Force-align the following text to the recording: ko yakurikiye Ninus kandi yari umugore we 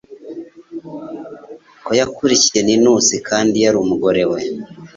ko 1.85 1.91
yakurikiye 1.99 2.61
Ninus 2.67 3.07
kandi 3.29 3.55
yari 3.63 3.77
umugore 3.83 4.23
we 4.31 4.39